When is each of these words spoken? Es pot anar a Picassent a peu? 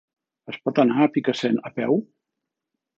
Es 0.53 0.57
pot 0.69 0.81
anar 0.85 1.05
a 1.05 1.09
Picassent 1.17 1.63
a 1.71 1.75
peu? 1.79 2.05